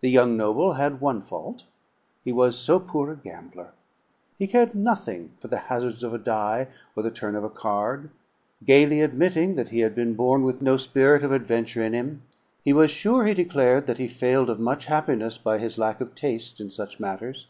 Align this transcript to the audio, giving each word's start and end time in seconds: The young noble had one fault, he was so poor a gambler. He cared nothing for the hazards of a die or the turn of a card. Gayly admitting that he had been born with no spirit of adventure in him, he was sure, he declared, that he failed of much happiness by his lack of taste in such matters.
The 0.00 0.10
young 0.10 0.36
noble 0.36 0.74
had 0.74 1.00
one 1.00 1.22
fault, 1.22 1.64
he 2.22 2.30
was 2.30 2.58
so 2.58 2.78
poor 2.78 3.10
a 3.12 3.16
gambler. 3.16 3.72
He 4.36 4.46
cared 4.46 4.74
nothing 4.74 5.30
for 5.40 5.48
the 5.48 5.56
hazards 5.72 6.02
of 6.04 6.12
a 6.12 6.18
die 6.18 6.68
or 6.94 7.02
the 7.02 7.10
turn 7.10 7.34
of 7.34 7.42
a 7.42 7.48
card. 7.48 8.10
Gayly 8.66 9.00
admitting 9.00 9.54
that 9.54 9.70
he 9.70 9.78
had 9.80 9.94
been 9.94 10.12
born 10.12 10.42
with 10.42 10.60
no 10.60 10.76
spirit 10.76 11.22
of 11.24 11.32
adventure 11.32 11.82
in 11.82 11.94
him, 11.94 12.20
he 12.64 12.74
was 12.74 12.90
sure, 12.90 13.24
he 13.24 13.32
declared, 13.32 13.86
that 13.86 13.96
he 13.96 14.08
failed 14.08 14.50
of 14.50 14.60
much 14.60 14.84
happiness 14.84 15.38
by 15.38 15.56
his 15.56 15.78
lack 15.78 16.02
of 16.02 16.14
taste 16.14 16.60
in 16.60 16.68
such 16.68 17.00
matters. 17.00 17.46